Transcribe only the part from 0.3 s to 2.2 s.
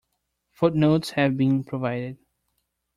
Footnotes have been provided.